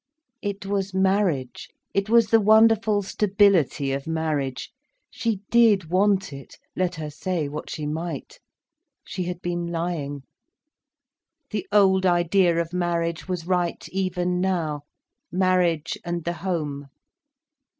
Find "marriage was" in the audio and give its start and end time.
12.73-13.45